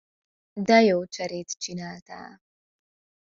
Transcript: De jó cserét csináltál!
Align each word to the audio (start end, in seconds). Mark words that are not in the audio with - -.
De 0.55 0.81
jó 0.83 1.05
cserét 1.05 1.57
csináltál! 1.57 2.39